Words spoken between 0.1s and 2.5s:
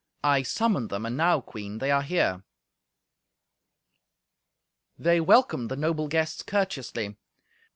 I summoned them, and now, Queen, they are here."